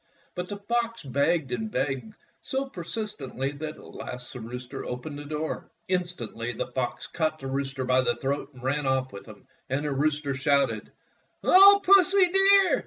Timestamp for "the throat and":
8.01-8.63